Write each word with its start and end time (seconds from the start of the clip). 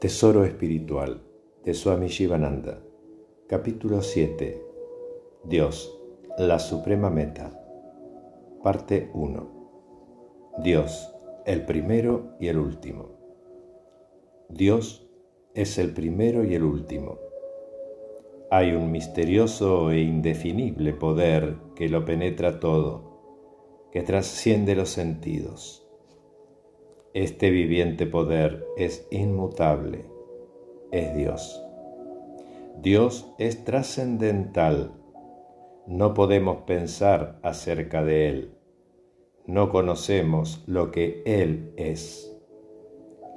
Tesoro 0.00 0.46
espiritual 0.46 1.20
de 1.62 1.74
Swami 1.74 2.08
Shivananda. 2.08 2.82
Capítulo 3.46 4.00
7. 4.00 4.64
Dios, 5.44 5.94
la 6.38 6.58
suprema 6.58 7.10
meta. 7.10 7.52
Parte 8.62 9.10
1. 9.12 10.54
Dios, 10.64 11.14
el 11.44 11.66
primero 11.66 12.34
y 12.40 12.48
el 12.48 12.56
último. 12.56 13.10
Dios 14.48 15.06
es 15.52 15.76
el 15.76 15.92
primero 15.92 16.46
y 16.46 16.54
el 16.54 16.62
último. 16.62 17.18
Hay 18.50 18.72
un 18.72 18.90
misterioso 18.90 19.90
e 19.90 20.00
indefinible 20.00 20.94
poder 20.94 21.58
que 21.76 21.90
lo 21.90 22.06
penetra 22.06 22.58
todo, 22.58 23.90
que 23.92 24.00
trasciende 24.00 24.74
los 24.74 24.88
sentidos 24.88 25.89
este 27.12 27.50
viviente 27.50 28.06
poder 28.06 28.64
es 28.76 29.08
inmutable, 29.10 30.04
es 30.92 31.12
Dios. 31.16 31.60
Dios 32.80 33.32
es 33.38 33.64
trascendental. 33.64 34.92
No 35.88 36.14
podemos 36.14 36.58
pensar 36.62 37.40
acerca 37.42 38.04
de 38.04 38.28
Él. 38.28 38.54
No 39.44 39.70
conocemos 39.70 40.62
lo 40.68 40.92
que 40.92 41.22
Él 41.26 41.72
es. 41.76 42.32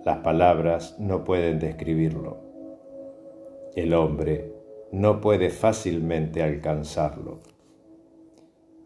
Las 0.05 0.19
palabras 0.19 0.95
no 0.99 1.23
pueden 1.23 1.57
describirlo. 1.57 2.37
El 3.75 3.95
hombre 3.95 4.53
no 4.91 5.19
puede 5.19 5.49
fácilmente 5.49 6.43
alcanzarlo. 6.43 7.39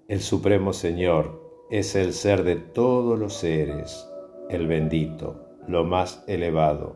El 0.07 0.21
Supremo 0.21 0.71
Señor 0.71 1.65
es 1.69 1.93
el 1.95 2.13
ser 2.13 2.43
de 2.45 2.55
todos 2.55 3.19
los 3.19 3.33
seres 3.33 4.07
el 4.49 4.67
bendito, 4.67 5.47
lo 5.67 5.83
más 5.83 6.23
elevado, 6.27 6.95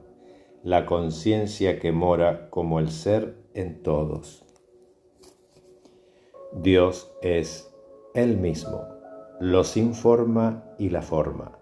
la 0.63 0.85
conciencia 0.85 1.79
que 1.79 1.91
mora 1.91 2.49
como 2.49 2.79
el 2.79 2.89
ser 2.89 3.35
en 3.53 3.83
todos. 3.83 4.45
Dios 6.53 7.11
es 7.21 7.69
Él 8.13 8.37
mismo, 8.37 8.83
lo 9.39 9.63
sin 9.63 9.93
forma 9.93 10.63
y 10.77 10.89
la 10.89 11.01
forma. 11.01 11.57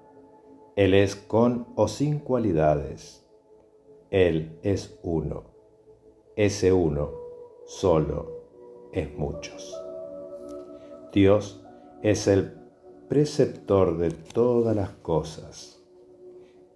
Él 0.75 0.93
es 0.93 1.15
con 1.15 1.67
o 1.75 1.87
sin 1.87 2.19
cualidades. 2.19 3.25
Él 4.11 4.59
es 4.63 4.99
uno. 5.03 5.43
Ese 6.35 6.71
uno, 6.71 7.11
solo, 7.65 8.43
es 8.93 9.13
muchos. 9.17 9.75
Dios 11.11 11.63
es 12.01 12.27
el 12.27 12.53
preceptor 13.07 13.97
de 13.97 14.11
todas 14.11 14.75
las 14.75 14.91
cosas 14.91 15.78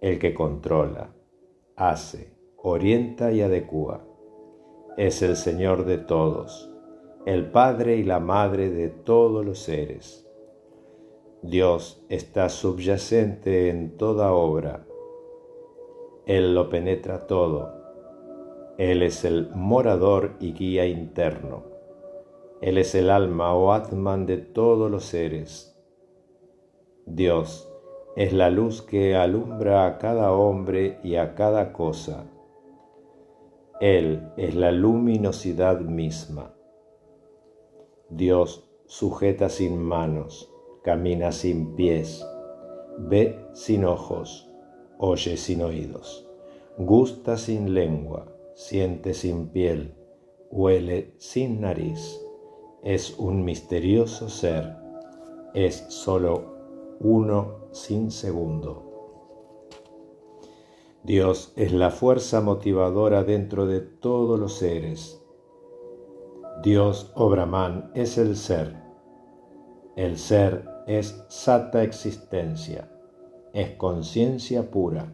el 0.04 0.18
que 0.18 0.34
controla, 0.34 1.14
hace, 1.76 2.36
orienta 2.58 3.32
y 3.32 3.40
adecua. 3.40 4.04
Es 4.98 5.22
el 5.22 5.34
Señor 5.34 5.86
de 5.86 5.96
todos, 5.96 6.70
el 7.24 7.50
Padre 7.50 7.96
y 7.96 8.02
la 8.02 8.20
Madre 8.20 8.68
de 8.68 8.90
todos 8.90 9.42
los 9.46 9.60
seres. 9.60 10.30
Dios 11.40 12.04
está 12.10 12.50
subyacente 12.50 13.70
en 13.70 13.96
toda 13.96 14.34
obra. 14.34 14.84
Él 16.26 16.54
lo 16.54 16.68
penetra 16.68 17.26
todo. 17.26 17.72
Él 18.76 19.02
es 19.02 19.24
el 19.24 19.48
morador 19.54 20.32
y 20.38 20.52
guía 20.52 20.84
interno. 20.84 21.62
Él 22.60 22.76
es 22.76 22.94
el 22.94 23.08
alma 23.08 23.54
o 23.54 23.72
atman 23.72 24.26
de 24.26 24.36
todos 24.36 24.90
los 24.90 25.06
seres. 25.06 25.82
Dios 27.06 27.73
es 28.16 28.32
la 28.32 28.48
luz 28.48 28.80
que 28.82 29.16
alumbra 29.16 29.86
a 29.86 29.98
cada 29.98 30.32
hombre 30.32 30.98
y 31.02 31.16
a 31.16 31.34
cada 31.34 31.72
cosa. 31.72 32.26
Él 33.80 34.28
es 34.36 34.54
la 34.54 34.70
luminosidad 34.70 35.80
misma. 35.80 36.54
Dios 38.10 38.70
sujeta 38.86 39.48
sin 39.48 39.82
manos, 39.82 40.52
camina 40.84 41.32
sin 41.32 41.74
pies, 41.74 42.24
ve 42.98 43.36
sin 43.52 43.84
ojos, 43.84 44.48
oye 44.98 45.36
sin 45.36 45.62
oídos, 45.62 46.28
gusta 46.78 47.36
sin 47.36 47.74
lengua, 47.74 48.32
siente 48.54 49.12
sin 49.14 49.48
piel, 49.48 49.94
huele 50.50 51.14
sin 51.18 51.62
nariz. 51.62 52.20
Es 52.84 53.18
un 53.18 53.44
misterioso 53.44 54.28
ser, 54.28 54.76
es 55.54 55.86
solo 55.88 56.53
uno 57.04 57.68
sin 57.70 58.10
segundo. 58.10 58.82
Dios 61.02 61.52
es 61.54 61.70
la 61.70 61.90
fuerza 61.90 62.40
motivadora 62.40 63.24
dentro 63.24 63.66
de 63.66 63.80
todos 63.80 64.40
los 64.40 64.54
seres. 64.54 65.22
Dios 66.62 67.12
o 67.14 67.28
Brahman 67.28 67.90
es 67.94 68.16
el 68.16 68.36
ser. 68.36 68.82
El 69.96 70.16
ser 70.16 70.66
es 70.86 71.22
sata 71.28 71.82
existencia, 71.82 72.90
es 73.52 73.72
conciencia 73.72 74.70
pura. 74.70 75.12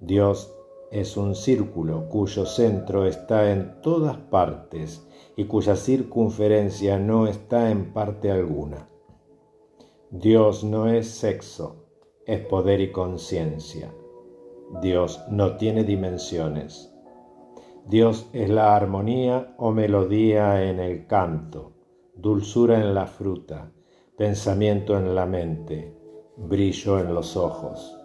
Dios 0.00 0.52
es 0.90 1.16
un 1.16 1.36
círculo 1.36 2.08
cuyo 2.08 2.46
centro 2.46 3.06
está 3.06 3.52
en 3.52 3.80
todas 3.80 4.16
partes 4.16 5.06
y 5.36 5.44
cuya 5.44 5.76
circunferencia 5.76 6.98
no 6.98 7.28
está 7.28 7.70
en 7.70 7.92
parte 7.92 8.32
alguna. 8.32 8.88
Dios 10.16 10.62
no 10.62 10.86
es 10.86 11.10
sexo, 11.10 11.86
es 12.24 12.38
poder 12.46 12.80
y 12.80 12.92
conciencia. 12.92 13.92
Dios 14.80 15.20
no 15.28 15.56
tiene 15.56 15.82
dimensiones. 15.82 16.94
Dios 17.88 18.28
es 18.32 18.48
la 18.48 18.76
armonía 18.76 19.56
o 19.58 19.72
melodía 19.72 20.70
en 20.70 20.78
el 20.78 21.08
canto, 21.08 21.72
dulzura 22.14 22.78
en 22.78 22.94
la 22.94 23.08
fruta, 23.08 23.72
pensamiento 24.16 24.96
en 24.96 25.16
la 25.16 25.26
mente, 25.26 25.98
brillo 26.36 27.00
en 27.00 27.12
los 27.12 27.36
ojos. 27.36 27.98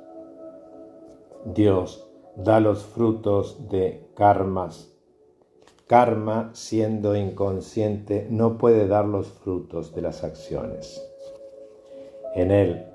Dios 1.46 2.10
da 2.36 2.60
los 2.60 2.86
frutos 2.86 3.70
de 3.70 4.10
karmas. 4.16 4.98
Karma, 5.86 6.50
siendo 6.54 7.16
inconsciente, 7.16 8.26
no 8.32 8.58
puede 8.58 8.88
dar 8.88 9.06
los 9.06 9.28
frutos 9.28 9.94
de 9.94 10.02
las 10.02 10.24
acciones. 10.24 11.06
En 12.36 12.52
Él 12.52 12.86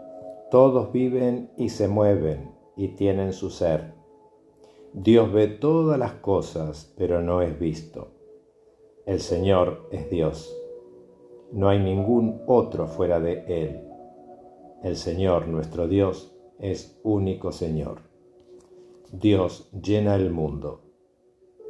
todos 0.50 0.92
viven 0.92 1.50
y 1.56 1.70
se 1.70 1.88
mueven 1.88 2.52
y 2.76 2.88
tienen 2.88 3.32
su 3.32 3.50
ser. 3.50 3.94
Dios 4.92 5.32
ve 5.32 5.48
todas 5.48 5.98
las 5.98 6.12
cosas, 6.12 6.94
pero 6.96 7.20
no 7.20 7.42
es 7.42 7.58
visto. 7.58 8.12
El 9.04 9.18
Señor 9.18 9.88
es 9.90 10.08
Dios. 10.10 10.56
No 11.50 11.68
hay 11.68 11.80
ningún 11.80 12.42
otro 12.46 12.86
fuera 12.86 13.18
de 13.18 13.44
Él. 13.48 13.80
El 14.84 14.96
Señor, 14.96 15.48
nuestro 15.48 15.88
Dios, 15.88 16.32
es 16.60 17.00
único 17.02 17.50
Señor. 17.50 18.02
Dios 19.10 19.68
llena 19.72 20.14
el 20.14 20.30
mundo. 20.30 20.82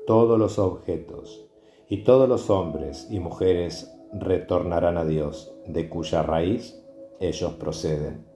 Todos 0.06 0.38
los 0.38 0.58
objetos 0.58 1.48
y 1.88 2.04
todos 2.04 2.28
los 2.28 2.50
hombres 2.50 3.08
y 3.10 3.18
mujeres 3.18 3.90
retornarán 4.12 4.98
a 4.98 5.06
Dios, 5.06 5.56
de 5.66 5.88
cuya 5.88 6.22
raíz 6.22 6.83
ellos 7.20 7.52
proceden. 7.54 8.26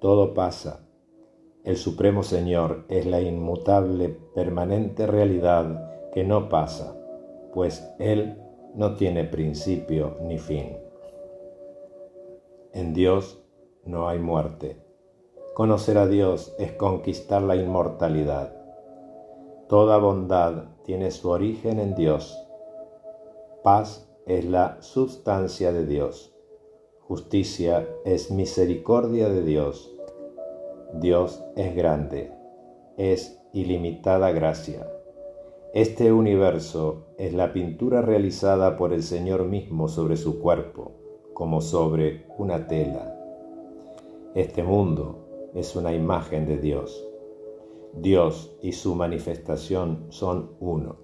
Todo 0.00 0.34
pasa. 0.34 0.86
El 1.64 1.76
Supremo 1.76 2.22
Señor 2.22 2.84
es 2.88 3.06
la 3.06 3.20
inmutable, 3.20 4.08
permanente 4.34 5.06
realidad 5.06 6.10
que 6.12 6.24
no 6.24 6.48
pasa, 6.48 6.96
pues 7.52 7.86
Él 7.98 8.38
no 8.74 8.94
tiene 8.94 9.24
principio 9.24 10.16
ni 10.22 10.38
fin. 10.38 10.78
En 12.72 12.94
Dios 12.94 13.42
no 13.84 14.08
hay 14.08 14.18
muerte. 14.18 14.80
Conocer 15.54 15.98
a 15.98 16.06
Dios 16.06 16.54
es 16.58 16.72
conquistar 16.72 17.42
la 17.42 17.56
inmortalidad. 17.56 18.54
Toda 19.68 19.98
bondad 19.98 20.64
tiene 20.84 21.10
su 21.10 21.28
origen 21.28 21.78
en 21.78 21.94
Dios. 21.94 22.36
Paz 23.62 24.08
es 24.26 24.44
la 24.44 24.80
sustancia 24.80 25.72
de 25.72 25.86
Dios. 25.86 26.34
Justicia 27.10 27.88
es 28.04 28.30
misericordia 28.30 29.28
de 29.28 29.42
Dios. 29.42 29.92
Dios 31.00 31.42
es 31.56 31.74
grande, 31.74 32.30
es 32.96 33.42
ilimitada 33.52 34.30
gracia. 34.30 34.88
Este 35.74 36.12
universo 36.12 37.08
es 37.18 37.32
la 37.32 37.52
pintura 37.52 38.00
realizada 38.00 38.76
por 38.76 38.92
el 38.92 39.02
Señor 39.02 39.44
mismo 39.44 39.88
sobre 39.88 40.16
su 40.16 40.38
cuerpo, 40.38 40.92
como 41.34 41.60
sobre 41.60 42.26
una 42.38 42.68
tela. 42.68 43.12
Este 44.36 44.62
mundo 44.62 45.50
es 45.52 45.74
una 45.74 45.92
imagen 45.92 46.46
de 46.46 46.58
Dios. 46.58 47.04
Dios 47.92 48.56
y 48.62 48.70
su 48.70 48.94
manifestación 48.94 50.06
son 50.10 50.52
uno. 50.60 50.98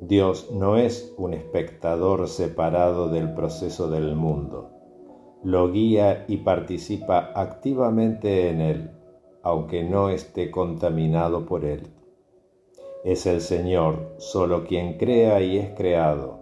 Dios 0.00 0.50
no 0.54 0.78
es 0.78 1.12
un 1.18 1.34
espectador 1.34 2.28
separado 2.28 3.10
del 3.10 3.34
proceso 3.34 3.90
del 3.90 4.16
mundo 4.16 4.77
lo 5.42 5.70
guía 5.70 6.24
y 6.28 6.38
participa 6.38 7.30
activamente 7.34 8.50
en 8.50 8.60
él, 8.60 8.90
aunque 9.42 9.84
no 9.84 10.10
esté 10.10 10.50
contaminado 10.50 11.46
por 11.46 11.64
él. 11.64 11.88
Es 13.04 13.26
el 13.26 13.40
Señor 13.40 14.14
solo 14.18 14.64
quien 14.64 14.98
crea 14.98 15.40
y 15.40 15.58
es 15.58 15.70
creado, 15.76 16.40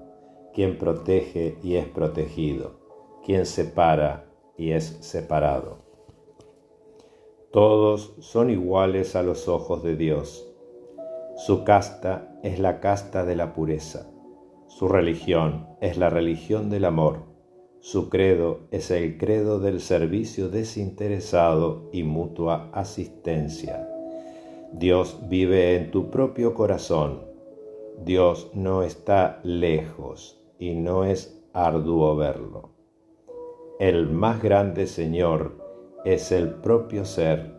quien 0.54 0.78
protege 0.78 1.58
y 1.62 1.76
es 1.76 1.86
protegido, 1.86 2.80
quien 3.24 3.44
separa 3.44 4.24
y 4.56 4.72
es 4.72 4.84
separado. 5.00 5.84
Todos 7.52 8.14
son 8.20 8.50
iguales 8.50 9.16
a 9.16 9.22
los 9.22 9.48
ojos 9.48 9.82
de 9.82 9.96
Dios. 9.96 10.46
Su 11.36 11.64
casta 11.64 12.38
es 12.42 12.58
la 12.58 12.80
casta 12.80 13.24
de 13.24 13.36
la 13.36 13.52
pureza. 13.52 14.10
Su 14.66 14.88
religión 14.88 15.68
es 15.80 15.98
la 15.98 16.10
religión 16.10 16.70
del 16.70 16.86
amor. 16.86 17.35
Su 17.86 18.08
credo 18.08 18.62
es 18.72 18.90
el 18.90 19.16
credo 19.16 19.60
del 19.60 19.80
servicio 19.80 20.48
desinteresado 20.48 21.88
y 21.92 22.02
mutua 22.02 22.68
asistencia. 22.72 23.88
Dios 24.72 25.20
vive 25.28 25.76
en 25.76 25.92
tu 25.92 26.10
propio 26.10 26.52
corazón. 26.52 27.20
Dios 28.04 28.50
no 28.54 28.82
está 28.82 29.38
lejos 29.44 30.42
y 30.58 30.74
no 30.74 31.04
es 31.04 31.40
arduo 31.52 32.16
verlo. 32.16 32.70
El 33.78 34.08
más 34.08 34.42
grande 34.42 34.88
Señor 34.88 35.56
es 36.04 36.32
el 36.32 36.54
propio 36.54 37.04
ser, 37.04 37.52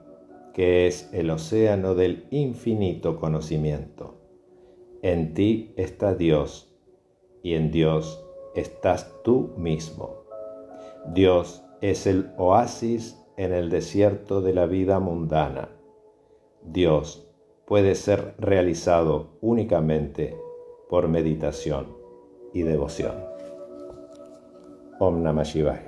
que 0.53 0.87
es 0.87 1.09
el 1.13 1.29
océano 1.29 1.95
del 1.95 2.27
infinito 2.31 3.15
conocimiento. 3.15 4.17
En 5.01 5.33
ti 5.33 5.71
está 5.77 6.15
Dios 6.15 6.77
y 7.41 7.53
en 7.53 7.71
Dios 7.71 8.26
estás 8.57 9.13
tú 9.23 9.53
mismo. 9.55 10.23
Dios 11.13 11.63
es 11.81 12.07
el 12.07 12.31
oasis 12.37 13.23
en 13.37 13.53
el 13.53 13.69
desierto 13.69 14.41
de 14.41 14.53
la 14.53 14.65
vida 14.65 14.99
mundana. 14.99 15.69
Dios 16.63 17.29
puede 17.65 17.95
ser 17.95 18.33
realizado 18.39 19.37
únicamente 19.41 20.35
por 20.89 21.07
meditación 21.07 21.95
y 22.53 22.63
devoción. 22.63 23.15
Om 24.99 25.21
Namah 25.21 25.43
Shivaya. 25.43 25.86